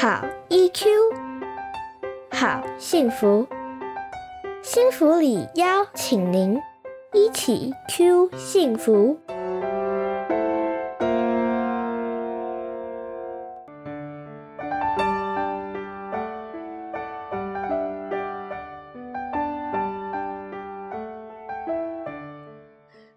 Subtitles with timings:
[0.00, 0.86] 好 EQ，
[2.30, 3.46] 好幸福，
[4.62, 6.58] 幸福里邀请您
[7.12, 9.18] 一起 Q 幸福。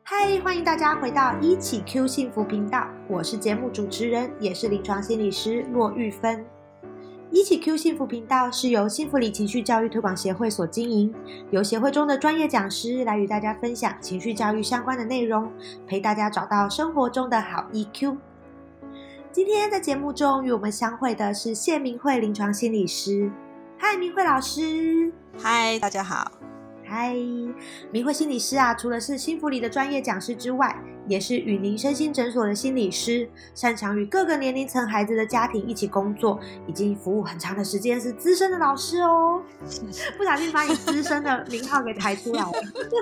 [0.04, 6.46] 嗨，欢迎大家回到一起 Q 幸福频道，我是节目主持人，也是临床心理师骆玉芬。
[7.34, 11.12] 一起 Q 幸福频道是由幸福里情绪教育推广协会所经营，
[11.50, 15.52] 由协会中的专业讲师来与大家分享情绪教育相关的内容，
[15.88, 18.18] 陪大家找到生活中的好 EQ。
[19.32, 23.32] 今天在节目中与我们相会的是谢明慧临床心理师。
[23.80, 25.12] 嗨，明慧老师。
[25.36, 26.32] 嗨，大家好。
[26.86, 27.16] 嗨，
[27.92, 30.78] 明慧心理师啊，除了是幸福里的专业讲师之外，
[31.08, 39.42] 也是雨林身心诊所的心理师，擅长与各个年龄层孩子的家庭一起工作，已经服务很长的时间，是资深的老师哦。
[40.18, 42.52] 不小心把你资深的名号给抬出来了，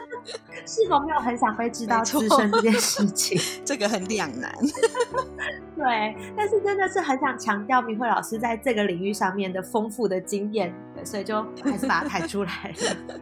[0.65, 3.39] 是否没有很想被知道资深这件事情？
[3.63, 4.51] 这个很两难。
[5.75, 13.15] 对，但是真的是很想强调明慧老师在这个领域上面的丰富的经验，所以就还是把它抬出来了。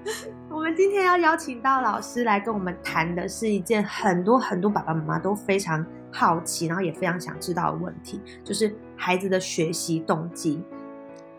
[0.52, 10.64] 我们今天要邀请到老师来跟我们谈的是一件很多很多爸爸妈妈都非常好奇，然后也非常想知道的问题，就是孩子的学习动机。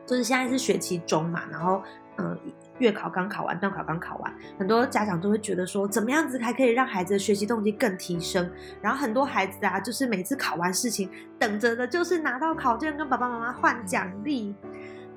[0.06, 1.83] 就是现在是学期中嘛，然后
[2.19, 2.39] 嗯，
[2.78, 8.48] 月考刚考完，段考刚考完，很多家长都会觉得说，怎么样子才可以让孩子的学习动机更提升？
[8.80, 14.55] 然后很多孩子啊，就是每次考完事情，等着的就是拿到考卷跟爸爸妈妈换奖励。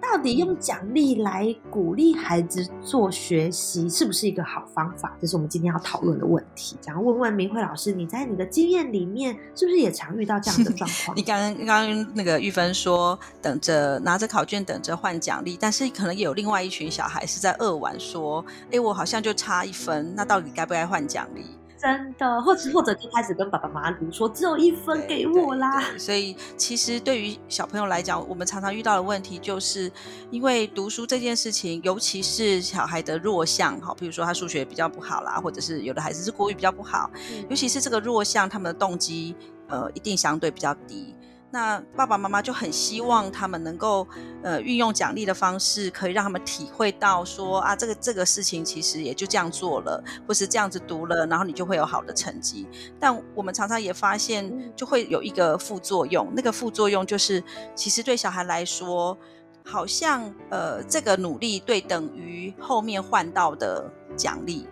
[0.04, 5.16] 到底用奖励来鼓励孩子做学习，是不是一个好方法？
[5.20, 6.76] 这是我们今天要讨论的问题。
[6.82, 11.18] 想要问问明慧老师，你在你的经验里面，是不是也常遇到这样的 状况？
[11.18, 21.46] 你刚刚刚那个玉芬说，等着拿着考卷，等着换奖励，但是可能也有另外一群小孩是在扼腕说：“哎，我好像就差一分，那到底该不该换奖励？”
[21.84, 25.84] 真的，或者或者就开始跟爸爸妈妈读说，只有一分给我啦。
[25.98, 29.92] 所以其实对于小朋友来讲，我们常常遇到的问题就是，
[30.32, 37.12] 因为读书这件事情，尤其是小孩的弱项，哈，比如说他数学比较不好啦，或者是有的孩子是国语比较不好，
[37.50, 39.36] 尤其是这个弱项，他们的动机，
[39.68, 41.13] 呃，一定相对比较低。
[41.54, 44.08] 那爸爸妈妈就很希望他们能够，
[44.42, 52.68] 呃，运用奖励的方式，可以让他们体会到说啊，这个这个事情其实也就这样做了，或是这样子读了，然后你就会有好的成绩。
[53.00, 57.44] 但我们常常也发现，就会有一个副作用，那个副作用就是，
[57.76, 59.16] 其实对小孩来说，
[59.64, 63.88] 好像呃，这个努力对等于后面换到的
[64.18, 64.68] 奖励，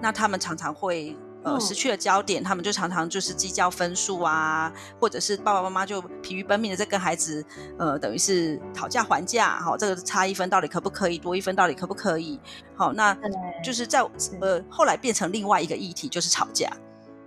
[0.00, 1.14] 那他们常常会。
[1.44, 7.44] 呃，失去了焦点，他们就常常就是计较分数啊，或者是爸爸妈妈就疲于奔命的在跟孩子，
[7.78, 12.38] 呃，等于是讨价还价，好，这个差一分到底可不可以，多一分到底可不可以？
[12.76, 13.16] 好，那
[13.62, 14.00] 就是在
[14.40, 16.70] 呃后来变成另外一个议题，就是吵架。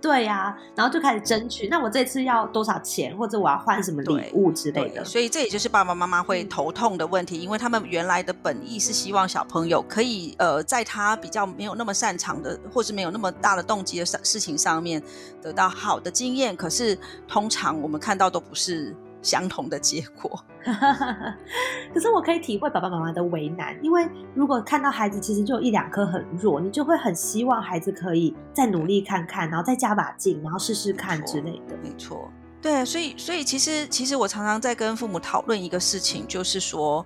[0.06, 1.66] 对呀，然后就开始争取。
[1.66, 5.04] 那我这次要多少钱，或者我要换什么礼物之类的。
[5.04, 15.02] 所以这也就是爸爸妈妈会头痛的问题，因为他们原来的本意是希望小朋友可以呃，在他比较没有那么擅长的，或是没有那么大的动机的事事情上面
[15.42, 16.54] 得到好的经验。
[16.54, 16.96] 可是
[17.26, 18.94] 通常我们看到都不是。
[19.26, 20.40] 相同的结果，
[21.92, 31.76] 可是我可以体会爸爸妈妈的为难，因为如果看到孩子其实就有一两颗很弱，你就会很希望孩子可以再努力看看，然后再加把劲，然后试试看之类的。
[31.82, 32.30] 没错，
[32.62, 37.04] 对，所以所以其实其实我常常在跟父母讨论一个事情，就是说。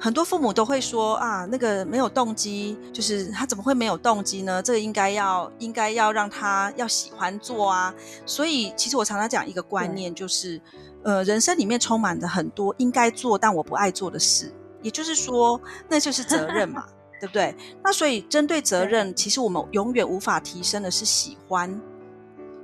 [0.00, 4.62] 很多父母都会说啊，那个没有动机，就是他怎么会没有动机呢？
[4.62, 7.92] 这个应该要应该要让他要喜欢做啊。
[8.24, 10.60] 所以其实我常常讲一个观念，就是
[11.02, 16.84] 呃，人生里面充满着很多应该做但我不爱做的事，也就是说，那就是责任嘛，
[17.20, 17.54] 对不对？
[17.82, 21.80] 那所以针对责任，其实我们永远无法提升的是喜欢，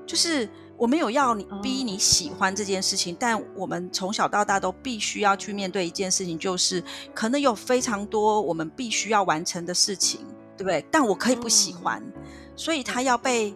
[0.06, 0.48] 就是。
[0.84, 10.20] 我没有要你逼你喜欢这件事情，但我们从小到大都必须要去面对一件事情，就是可能有非常多我们必须要完成的事情，
[10.58, 10.84] 对不对？
[10.90, 12.02] 但我可以不喜欢，
[12.54, 13.54] 所以他要被，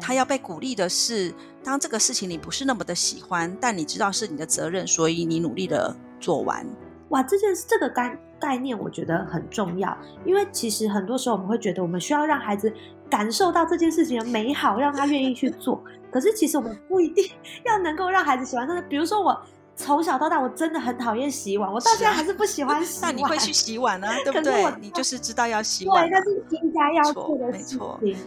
[0.00, 1.32] 他要被鼓励的是，
[1.62, 6.66] 当这个事情你不是那么的喜欢，但你知道是你的责任，所以你努力的做完。
[7.10, 9.96] 哇，这件这个概概念我觉得很重要，
[10.26, 12.72] 因为其实很多时候我们会觉得我们需要让孩子
[13.16, 15.80] 感受到这件事情的美好，让他愿意去做。
[16.10, 17.30] 可是其实我们不一定
[17.64, 18.66] 要能够让孩子喜欢。
[18.66, 19.40] 但是比如说我
[19.76, 23.12] 从小到大我真的很讨厌洗碗，我到现在还是不喜欢 洗碗。
[23.12, 24.08] 那你会去洗碗呢？
[24.24, 24.64] 对不对？
[24.80, 27.78] 你就是知道要洗碗，对，那是应该要做的事情。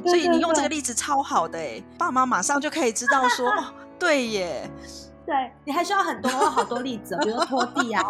[0.06, 3.66] 所以你用这个例子超好的哎，爸妈马上就可以知道说，哦，
[4.00, 4.72] 对耶。
[5.28, 5.36] 对
[5.66, 8.02] 你还需要很多好多例子，比如说拖地啊。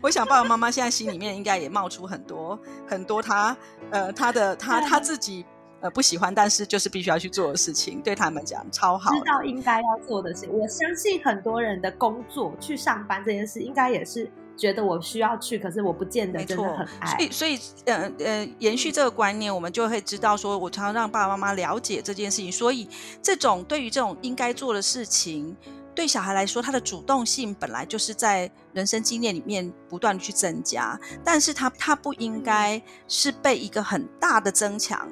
[0.00, 3.56] 我想爸爸妈妈现在心里面应该也冒出很多很多他
[3.90, 5.44] 呃他的他他自己
[5.80, 10.48] 呃不喜欢，但是就是必须要去做的事情，对他们讲超好，知道应该要做的事。
[10.50, 14.30] 我相信很多人的工作去上班这件事，应该也是。
[14.58, 17.10] 觉得我需要去，可是我不见得真的很爱。
[17.10, 22.50] 所以，所以，呃呃，延续这个观念，我们就会知道，说我常常让爸爸妈妈了解这件事情。
[22.50, 22.88] 所以，
[23.20, 25.54] 这种对于这种应该做的事情，
[25.96, 35.08] 对小孩来说，他的主动性本来就是在人生经验里面不断去增加，但是他他不应该是被一个很大的增强。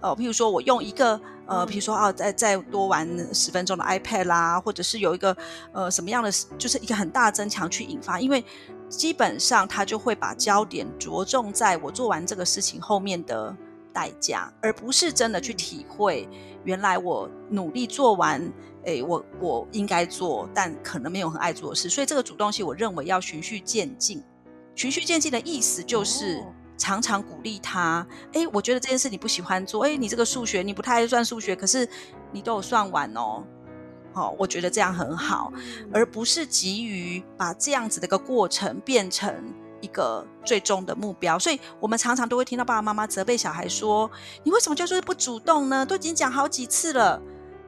[0.00, 5.36] 呃，譬如说我用一个呃，譬如说哦，再再多玩十分钟的 iPad 啦，或者是有一个
[5.72, 8.42] 呃什么样的，就是一个很大的增强去引发，因为
[8.88, 13.54] 基本上他就会把焦点着重在我做完这个事情后面的
[13.92, 16.28] 代价，而不是真的去体会
[16.64, 18.52] 原来我努力做完，
[18.84, 24.22] 哎，我我应该做，但可能没有很爱做的事，所以这个主动性，我认为要循序渐进。
[24.74, 26.42] 循序渐进的意思就是。
[26.78, 31.88] 常常鼓励他，哎，我觉得这件事你不喜欢做，哎，你这个数学你不太爱算数学，可是
[32.32, 33.44] 你都有算完哦，
[34.12, 35.52] 好，我觉得这样很好，
[35.92, 39.32] 而不是急于把这样子的一个过程变成
[39.80, 41.38] 一个最终的目标。
[41.38, 44.10] 所以我们常常都会听到爸爸妈妈责备小孩说
[44.42, 45.86] ：“你为什么就是不主动呢？
[45.86, 47.22] 都已经讲好几次了，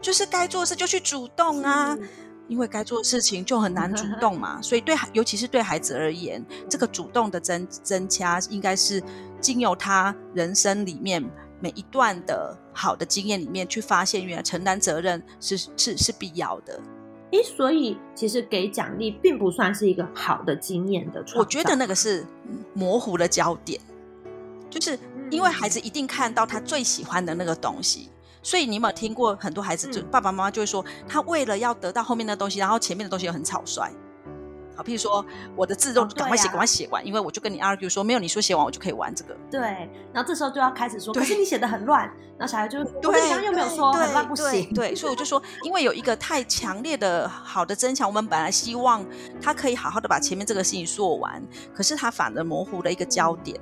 [0.04, 1.98] 就是该做的事就去主动啊。”
[2.46, 9.02] 因为该做的事情就很难主 动嘛，所以对孩，尤其是对孩子而言，这个主动的增增加，应该是
[9.40, 11.24] 经由他人生里面
[11.58, 16.78] 每一段的好的经验里面去发现，原来承担责任是是是必要的。
[17.30, 22.26] 诶，所以其实给奖励并不算是一个好的经验的我觉得那个是
[22.74, 23.80] 模糊的焦点，
[24.68, 24.98] 就是
[25.30, 28.10] 因为孩子一定看到他最喜欢的那个东西。
[28.44, 33.90] 所以你有没有听过很多孩子就爸爸妈妈就会说，他为了要得到后面的东西，然后前面的东西又很草率。
[34.76, 35.24] 好，譬如说
[35.54, 39.36] 我的字都赶快写，赶快写完，因为我就跟你 argue 说，没有你说写完我就可以玩这个。
[39.48, 39.60] 对，
[40.12, 42.02] 然后这时候就要开始说，可是你写的很乱，
[42.36, 44.68] 然后小孩就对，刚刚又没有说很乱不行。
[44.74, 49.06] 对，所以我就说，因为有一个太强烈的好的增强，我们本来希望
[49.40, 51.40] 他可以好好的把前面这个事情做完，
[51.72, 53.58] 可是他反而模糊了一个焦点。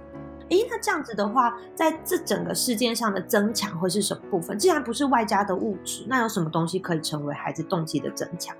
[0.52, 4.58] 哎，那这样子的话，在这整个事件上的增强会是什么部分？
[4.58, 8.54] 既然不是外加的物质，那有什么东西可以成为孩子动机的增强？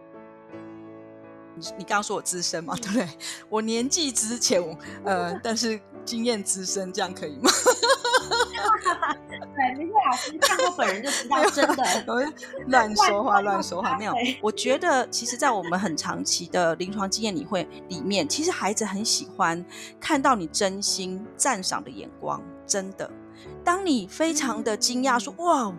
[1.63, 3.09] 你你刚刚说我资深嘛，对不对？
[3.49, 4.61] 我年纪之前，
[5.05, 7.51] 呃，但是经验资深，这样可以吗？
[9.55, 12.33] 对，明慧老师看过本人就知道，真的
[12.67, 14.15] 乱说话， 乱说话没有。
[14.43, 19.65] 我觉得，其实，在我们很长期的临床经验里会里面，其实孩子很喜欢
[20.01, 22.43] 看到你真心赞赏的眼光。
[22.67, 23.09] 真的，
[23.63, 25.73] 当你非常的惊讶说：“哇，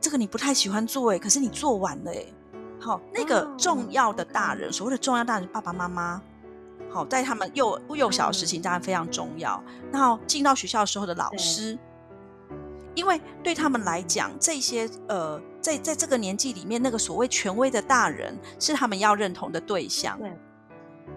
[0.00, 2.24] 这个你不太喜欢做哎，可是你做完了哎。”
[2.86, 6.22] 好，那个重要的大人，所谓的重要大人，爸爸妈妈，
[6.88, 9.60] 好，在他们幼幼小的事情当然非常重要。
[9.90, 11.76] 然后进到学校的时候的老师。
[12.94, 20.18] 因为对他们来讲，这些呃，在在这个年纪里面，那个所谓权威的大人是他们要认同的对象。
[20.18, 20.32] 对，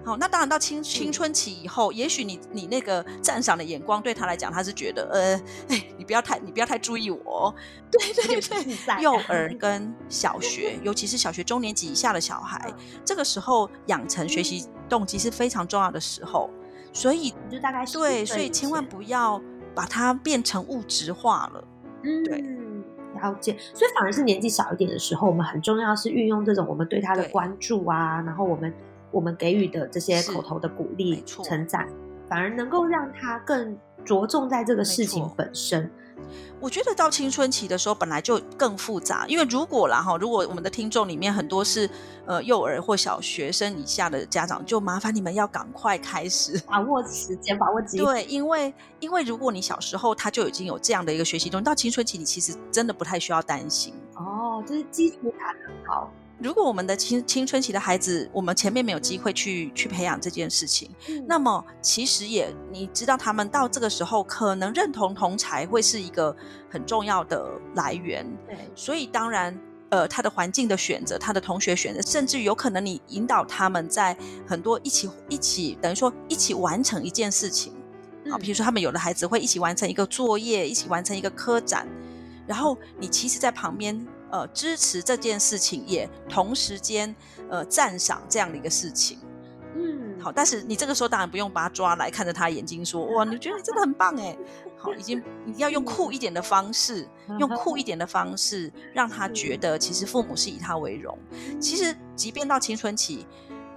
[0.05, 5.35] 好，那当然到青青春期以后，也许你你那个赞赏的眼光对他来讲，他是觉得呃，
[5.69, 7.53] 哎，你不要太你不要太注意我。
[7.91, 16.49] 对对对，幼儿跟小学，尤其是小学中年级以下的小孩，这个时候养成学习动机是非常重要的时候。
[16.93, 19.41] 所以就大概对，所以千万不要。
[19.75, 21.63] 把它变成物质化了，
[22.03, 22.41] 嗯，对，
[23.21, 23.55] 了解。
[23.73, 28.73] 所以反而是年纪小一点的时候，我们很重要是运用这种我们对他的关注啊，然后我们
[29.11, 31.87] 我们给予的这些口头的鼓励、称赞，
[32.27, 35.91] 反而能够让他更着重在这个事情本身。
[36.59, 41.89] 我觉得到青春期的时候本来就更复杂，因为如果啦哈，如果我们的听众里面很多是
[42.25, 48.05] 呃幼儿或小学生以下的家长，就麻烦你们要赶快开始把握时间，把握机会。
[48.05, 53.93] 对，因为因为如果你小时候他就已经有这样的一个学习中，到青春期你其实真的不太需要担心。
[54.15, 56.11] 哦，就是基础打得好。
[56.41, 60.89] 如果我们的青青春期的孩子，我们前面没有机会去去培养这件事情，
[61.27, 66.33] 那么其实也你知道，他们到这个时候可能认同同才会是一个
[66.69, 68.25] 很重要的来源。
[68.47, 74.15] 对，所以当然，呃，他的环境的选择，他的同学选择，甚至有可能你引导他们在
[74.47, 77.73] 很多一起一起等于说一起完成一件事情
[78.31, 81.85] 啊，比如说他们有的孩子会一起完成一个作业，一起完成一个科展，
[82.47, 84.07] 然后你其实，在旁边。
[84.31, 87.15] 呃，支持这件事情，也同时间
[87.49, 89.19] 呃赞赏这样的一个事情。
[89.75, 94.37] 嗯，好，但是你这个时候当然不用把他抓来看着他眼睛说哇，你觉得你真的很棒哎，
[94.77, 97.07] 好，已经你 要用酷一点的方式，
[97.39, 101.17] 用酷一点的方式让他觉得其实父母是以他为荣。
[101.59, 103.25] 其实即便到青春期。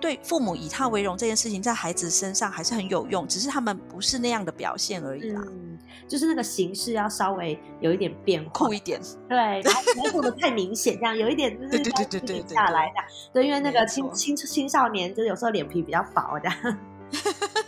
[0.03, 5.41] 对父母以他为荣这件事情，在孩子身上还是很有用，只是他们不是那样的表现而已啦。
[5.47, 5.79] 嗯，
[6.09, 12.95] 就是那个形式要稍微有一点变酷一点，对，然后不要做的太明显，这样有一点就是对对对对下来的，
[13.33, 16.79] 对，因为那个青青青少年就有时候脸皮比较薄这样。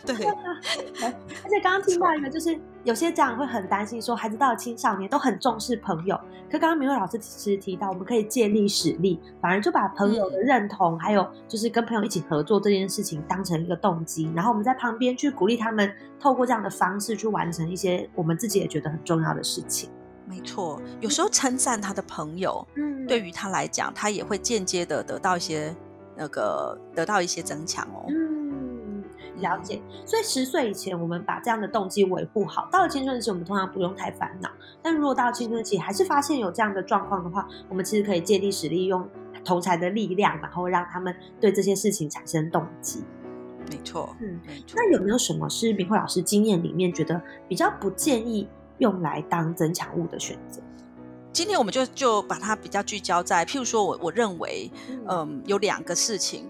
[0.06, 0.14] 对，
[1.02, 6.18] 而且刚刚听到一个，就是有些家长会很担心，说孩子到了青少年都很重视朋友。
[6.50, 19.90] 可刚刚明慧老师其实提到，我们可以借力使力，反而就把朋友的认同，还有就是跟朋友一起合作这件事情当成一个动机，然后我们在旁边去鼓励他们，透过这样的方式去完成一些我们自己也觉得很重要的事情。
[20.26, 25.74] 没错，有时候称赞他的朋友，嗯，对于他来讲，他也会间接的得到一些
[26.16, 28.06] 那个得到一些增强哦。
[29.38, 32.68] 了解，所以十岁以前，我们把这样的动机维护好。
[32.70, 34.48] 到了青春期，我们通常不用太烦恼。
[34.82, 39.08] 但如果到了青春期还是发现有这样的状况的话，我们其实可以借力使力，用
[39.44, 43.02] 同才的力量，然后让他们对这些事情产生动机。
[43.70, 44.40] 没错，嗯，
[44.74, 48.46] 那有没有什么是明慧老师经验里面觉得比较不建议
[48.78, 50.60] 用来当增强物的选择？
[51.32, 54.70] 今天我们就就把它比较聚焦在，譬如说我我认为，
[55.08, 56.48] 嗯，有两个事情。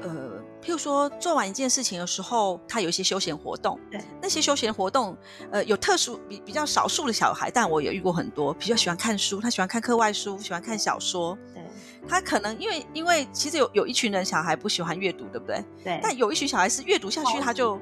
[0.00, 3.78] 呃，譬如说做完一件事情的时候，他有一些休闲活动。
[3.90, 5.16] 对，那些休闲活动，
[5.50, 11.36] 呃，有特殊比比较少数的小孩，但我也遇过很多，比较喜欢看书，他喜欢看课外书，喜欢看小说。
[11.52, 11.62] 对，
[12.08, 15.64] 他可能因为因为其实有有一群人小孩不喜欢阅读，对不对？
[15.82, 16.00] 对。
[16.00, 17.76] 但有一群小孩是阅读下去他就，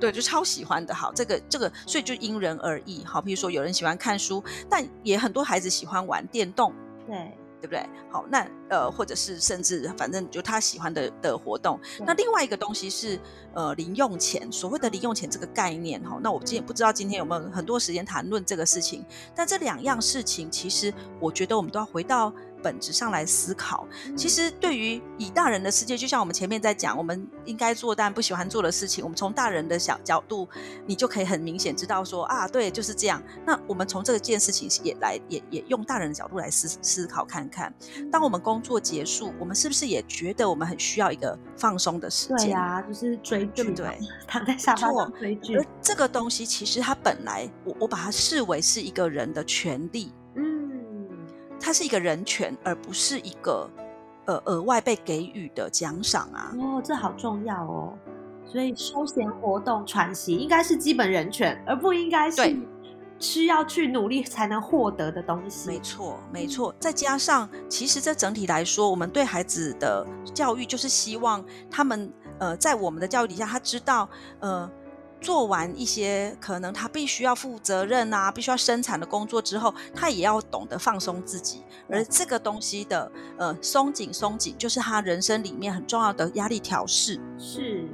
[0.00, 0.94] 对，就超喜欢的。
[0.94, 3.04] 好，这个这个，所以就因人而异。
[3.04, 6.72] 好，譬如说有人喜欢看书，但也很多孩子喜欢玩电动。
[7.06, 7.36] 对。
[7.60, 7.86] 对不对？
[8.10, 11.80] 好，那呃，或者是甚至反正就他喜欢的的活动。
[12.04, 13.18] 那另外一个东西是
[13.54, 16.18] 呃零用钱，所谓的零用钱这个概念哈。
[16.22, 19.04] 那我今不知道今天有没有很多时间谈论这个事情。
[19.34, 22.32] 但这两样事情，其实我觉得我们都要回到。
[22.66, 30.48] 本质上来思考，其实对于以大人的世界，就像我们前面在讲，我们应该做但不喜欢做的事情，我们从大人的小角度，
[30.84, 33.22] 你就可以很明显知道说啊，对，就是这样。
[33.46, 37.72] 那我们从这件事情也来，也也用大人的角度来思思考看看，
[38.10, 42.36] 当我们工作结束，我们是不是也觉得我们很需要一个放松的时间？
[42.38, 43.96] 对呀，就是追剧，对，
[44.26, 45.56] 躺在沙发上追剧。
[45.56, 50.12] 而这个东西其实它本来，我我把它视为是一个人的权利。
[51.66, 53.68] 它是一个人权，而不是一个
[54.26, 56.54] 呃额外被给予的奖赏啊！
[56.56, 57.92] 哦，这好重要哦。
[58.46, 62.56] 所以休闲活动、喘息应该是基本人权，而不应该是
[63.18, 65.68] 需要去努力才能获得的东西。
[65.68, 66.72] 没错，没错。
[66.78, 74.08] 再加上，其实这整体来说，我们对孩子的教育就是希望他们呃，在我们的教育底下，他知道
[74.38, 74.70] 呃。
[75.26, 81.64] 做完一些可能他必须要负责任啊，必须要生产的工作之后，他也要懂得放松自己。
[81.90, 87.88] 而这个东西的呃松紧松紧，就是他人生里面很重要的压力调试，是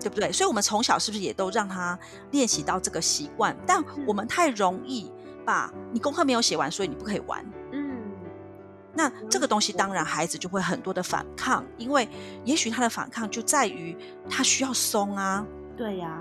[0.00, 0.32] 对不对？
[0.32, 1.98] 所以，我们从小是不是也都让他
[2.30, 3.54] 练习到这个习惯？
[3.66, 5.12] 但我们太容易
[5.44, 7.44] 把你功课没有写完，所以你不可以玩。
[7.72, 7.92] 嗯，
[8.94, 12.08] 那这个东西当然孩子就会很多的反抗，因为
[12.42, 13.94] 也许他的反抗就在于
[14.30, 15.44] 他需要松啊。
[15.76, 16.18] 对呀。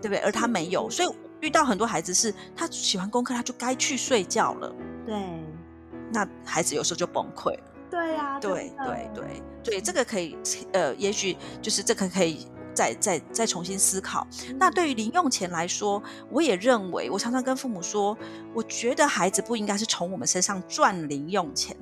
[0.00, 0.18] 对不对？
[0.18, 1.08] 而他没有，所以
[1.40, 4.74] 遇到很多孩子是，他喜欢功课，他就该去睡觉了。
[5.06, 5.16] 对，
[6.12, 7.64] 那孩子有时候就崩溃了。
[7.90, 10.36] 对呀，对对对对，这个可以，
[10.72, 14.26] 呃，也许就是这个可以再再再重新思考。
[14.56, 18.16] 那对于零用钱来说，我也认为，我常常跟父母说，
[18.54, 21.74] 我觉得孩子不应该是从我们身上赚零用钱。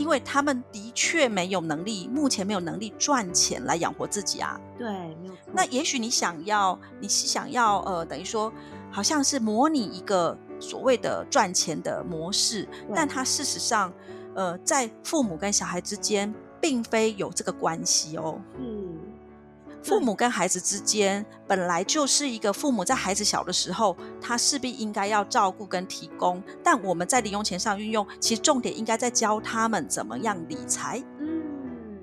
[0.00, 4.58] 因为他们的确没有能力，目前没有能力赚钱来养活自己啊。
[4.78, 5.34] 对，没有。
[5.52, 8.50] 那也许你想要，你是想要，呃，等于说，
[8.90, 13.92] 好像是模拟一个所谓的赚钱的模式，但他事实上，
[14.34, 18.40] 呃，在父母跟小孩之间，并非有这个关系哦。
[18.58, 18.96] 嗯。
[19.82, 26.42] 父母跟孩子之间本来就是一个父母在孩子小的时候，他势必应该要照顾跟提供。
[26.62, 31.02] 但我们在零用钱上运用，其实重点应该在教他们怎么样理财。
[31.18, 31.98] 嗯，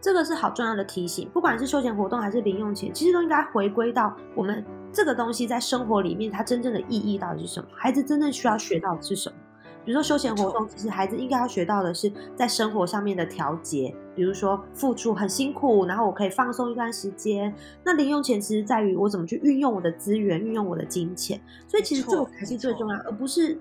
[0.00, 1.28] 这个是好重要的提醒。
[1.30, 7.68] 不管是休闲活动还是零用钱，其实都应该回归到我们这个东西在生活里面它真正的意义到底是什么？
[7.76, 9.36] 孩子真正需要学到的是什么？
[9.84, 13.94] 比如说休闲活动，其实孩子应该要学到的是在生活上面的调节。
[14.14, 17.54] 比如说付出很辛苦，然后我可以放松一段时间。
[17.82, 21.40] 那零用钱其实在于我怎么去运用我的资源，运用我的金钱。
[21.66, 23.58] 所以其实这个才是最重要，而不是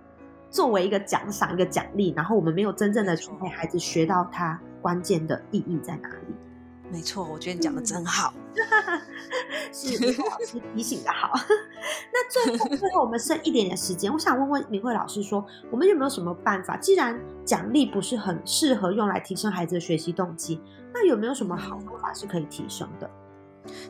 [0.50, 2.14] 作为一个奖赏、一个奖励。
[2.16, 6.36] 然后我们没有真正的去陪孩子学到他关键的意义在哪里。
[6.92, 8.34] 没错，我觉得你讲的真 好。
[9.72, 11.32] 是明慧老师提醒的好。
[12.12, 16.76] 那最后最后我们剩一点点时间，我想问问明慧老师说，我们有没有什么办法？
[16.78, 20.60] 既然奖励不是很适合用来提升孩子的学习动机，
[20.94, 23.10] 那有没有什么好方法是可以提升的？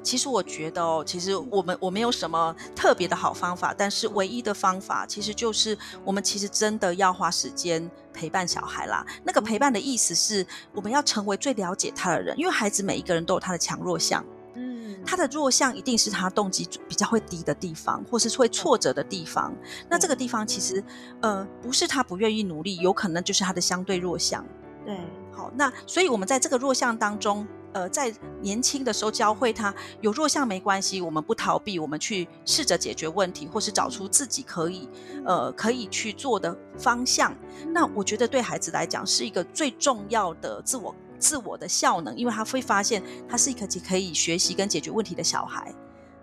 [0.03, 9.05] 其实我觉得哦，其实我们我没有什么特别的好方法，但是唯一的方法其实就是我们其实真的要花时间陪伴小孩啦。
[9.23, 14.23] 那个陪伴的意思是我们要成为最了解他的人，因为孩子每一个人都有他的强弱项。
[14.55, 19.53] 嗯，他的弱项一定是他动机比较会低的地方，或是会挫折的地方。
[19.89, 20.83] 那这个地方其实
[21.21, 24.45] 呃不是他不愿意努力，有可能就是他的相对弱项。
[24.85, 24.97] 对，
[25.31, 27.47] 好，那所以我们在这个弱项当中。
[27.73, 34.89] 呃，在年轻的时候教会他有弱项没关系，我们不逃避，我们去试着解决问题，或是找出自己可以
[35.25, 37.35] 呃可以去做的方向。
[37.67, 45.73] 那我觉得对孩子来讲是一个最重要的自我自我的效能，因为他会发现他是一个可以学习跟解决问题的小孩。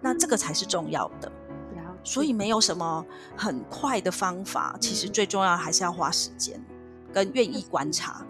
[0.00, 1.31] 那这个才是重要的。
[2.05, 3.05] 所以没有什么
[3.37, 6.65] 很快的方法，其实最重要还是要花时间
[7.12, 8.25] 跟愿意观察。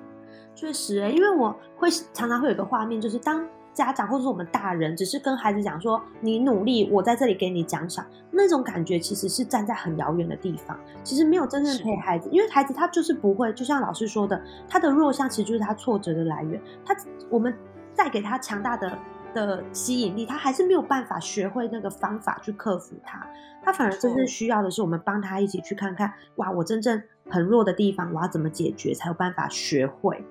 [0.56, 16.58] 确实，因为我会常常会有个画面，就是当家长或者是我们大人，只是跟孩子讲说“你努力，我在这里给你奖赏”，那种感觉其实是站在很遥远的地方，其实没有真正陪孩子，因为孩子他就是不会，就像老师说的，他的弱项其实就是他挫折的来源。
[16.86, 16.96] 他
[17.28, 17.54] 我们
[17.92, 18.98] 再给他强大的
[19.34, 23.26] 的吸引力，他还是没有办法学会那个方法去克服它。
[23.62, 30.24] 他反而真正需要的是我们帮他一起去看看，哇，我真正很弱的地方，我要怎么解决，才有办法学会。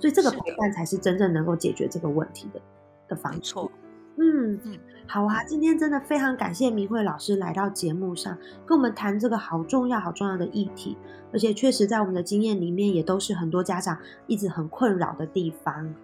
[0.00, 2.60] 所以这个陪伴才是真正能够解决这个问题的
[3.08, 3.40] 的方式。
[3.40, 3.70] 错，
[4.16, 10.96] 嗯嗯，好啊，今天真的非常感谢明慧老师来到节目上，跟我们谈这个好重要、好重要的议题，
[11.32, 15.94] 而且确实在我们的经验里面，也都是很多家长一直很困扰的地方。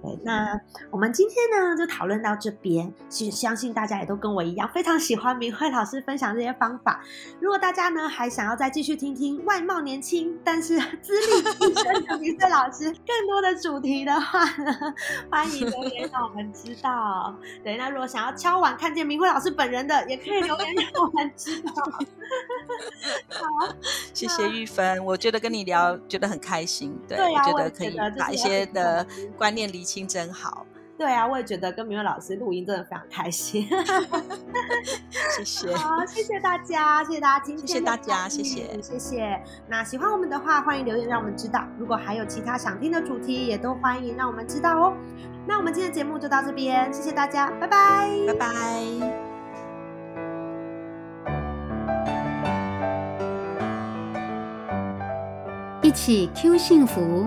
[0.00, 0.58] 对，那
[0.90, 2.92] 我们今天呢就讨论到这边。
[3.08, 7.02] 其实相信大家也都跟我一样，非常喜欢明慧老师分享这些方法。
[7.40, 14.94] 如果大家呢还想要再继续听听外貌年轻但是 资历资深的明慧老师更多的主题的话呢，
[15.28, 17.34] 欢迎留言让我们知道。
[17.64, 21.72] 对，那如果想要敲碗看见明慧老师本人的，也可以留言让我们知道。
[23.30, 23.74] 好，
[24.14, 26.96] 谢谢玉芬，我觉得跟你聊觉得很开心。
[27.08, 29.04] 对，我觉得可以把一些的
[29.36, 29.87] 观念理。
[29.88, 30.66] 清真好，
[30.98, 33.66] 对啊，我也觉得跟明月老师录音真的非常开心。
[35.34, 39.42] 谢谢，好，谢谢大家，谢谢大家今天，谢谢大家，谢谢，谢谢。
[39.66, 41.64] 那喜欢我们的话，欢迎留言让我们知道。
[41.78, 44.92] 如果还有其他想听的主题，也都欢迎让我们知道哦。
[45.46, 48.48] 那我们今天的节目就到这边，谢谢大家，拜拜，拜拜。
[55.80, 57.26] 一起 Q 幸福。